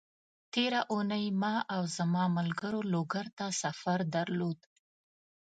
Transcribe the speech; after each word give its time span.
تېره 0.53 0.81
اونۍ 0.91 1.25
ما 1.41 1.55
او 1.75 1.81
زما 1.97 2.23
ملګرو 2.37 2.79
لوګر 2.93 3.25
ته 3.37 3.45
سفر 3.61 3.99
درلود، 4.15 4.59